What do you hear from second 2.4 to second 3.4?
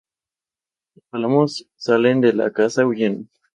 casa huyendo.